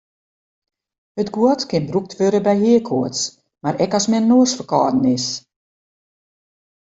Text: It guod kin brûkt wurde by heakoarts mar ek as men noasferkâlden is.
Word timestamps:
It 1.21 1.29
guod 1.35 1.61
kin 1.69 1.87
brûkt 1.89 2.11
wurde 2.19 2.39
by 2.47 2.55
heakoarts 2.63 3.21
mar 3.61 3.75
ek 3.83 3.91
as 3.97 4.05
men 4.11 4.27
noasferkâlden 4.29 5.05
is. 5.15 5.27